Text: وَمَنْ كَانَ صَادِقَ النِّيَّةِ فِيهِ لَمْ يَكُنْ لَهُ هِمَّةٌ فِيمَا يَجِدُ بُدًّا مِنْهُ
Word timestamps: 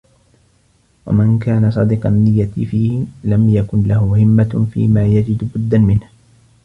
وَمَنْ 1.05 1.39
كَانَ 1.39 1.71
صَادِقَ 1.71 2.05
النِّيَّةِ 2.07 2.45
فِيهِ 2.71 3.05
لَمْ 3.23 3.49
يَكُنْ 3.49 3.83
لَهُ 3.83 4.17
هِمَّةٌ 4.17 4.67
فِيمَا 4.73 5.05
يَجِدُ 5.05 5.51
بُدًّا 5.55 5.77
مِنْهُ 5.77 6.09